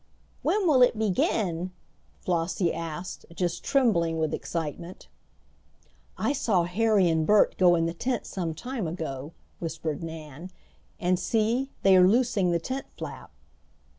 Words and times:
"When 0.41 0.65
will 0.67 0.81
it 0.81 0.97
begin?" 0.97 1.73
Flossie 2.21 2.73
asked, 2.73 3.27
just 3.35 3.63
trembling 3.63 4.17
with 4.17 4.33
excitement. 4.33 5.07
"I 6.17 6.33
saw 6.33 6.63
Harry 6.63 7.07
and 7.07 7.23
Bert 7.23 7.55
go 7.59 7.75
in 7.75 7.85
the 7.85 7.93
tent 7.93 8.25
some 8.25 8.55
time 8.55 8.87
ago," 8.87 9.31
whispered 9.59 10.01
Nan; 10.01 10.49
"and 10.99 11.19
see, 11.19 11.69
they 11.83 11.95
are 11.95 12.07
loosing 12.07 12.49
the 12.49 12.57
tent 12.57 12.87
flap." 12.97 13.29